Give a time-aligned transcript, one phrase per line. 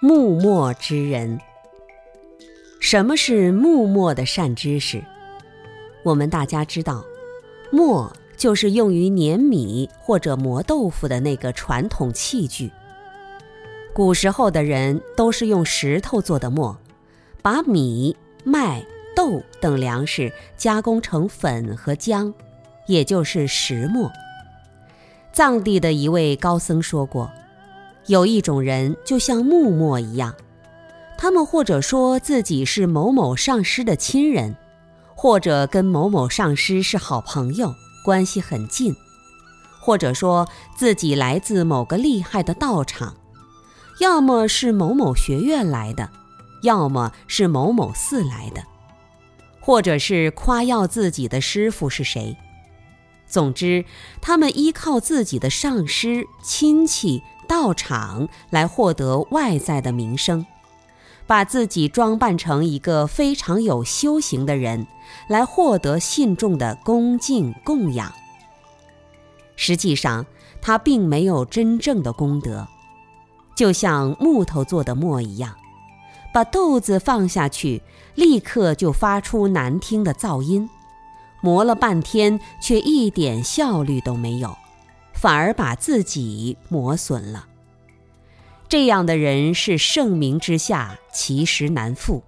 [0.00, 1.40] 木墨之人。
[2.78, 5.02] 什么是木墨的善知识？
[6.04, 7.04] 我们大家知道，
[7.72, 12.70] 墨就是用于碾米或者磨豆腐的那个传统器具。
[13.92, 16.78] 古时候的人都是用石头做的磨，
[17.42, 18.86] 把米、麦、
[19.16, 22.32] 豆等粮食加工成粉和浆，
[22.86, 24.08] 也就是石磨。
[25.32, 27.28] 藏地的一位高僧说过，
[28.08, 30.34] 有一种人就像木墨一样，
[31.18, 34.56] 他们或者说自己是某某上师的亲人，
[35.14, 38.96] 或者跟某某上师是好朋友，关系很近，
[39.78, 43.14] 或者说自己来自某个厉害的道场。
[44.00, 46.08] 要么是某某学院来的，
[46.62, 48.62] 要么是某某寺来的，
[49.60, 52.38] 或者是夸耀自己的师傅是谁。
[53.26, 53.84] 总之，
[54.22, 60.46] 他们依靠自己的上师、亲戚、道场来获得外在的名声，
[61.26, 64.86] 把自己装扮成一个非常有修行的人，
[65.26, 68.12] 来获得信众的恭敬供养。
[69.56, 70.24] 实际上，
[70.60, 72.68] 他并没有真正的功德。
[73.56, 75.56] 就像木头做的磨一样，
[76.32, 77.82] 把豆子放下去，
[78.14, 80.70] 立刻就发出难听的噪音，
[81.40, 84.56] 磨了半天却一点效率都没有，
[85.20, 87.46] 反而把自己磨损了。
[88.68, 92.22] 这样的人是盛名之下其实难副，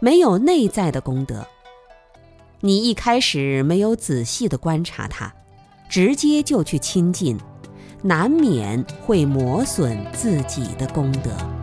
[0.00, 1.46] 没有内在的功德。
[2.60, 5.32] 你一开始没有仔细的观察他，
[5.88, 7.38] 直接就去亲近。
[8.02, 11.53] 难免会磨损自己的功德。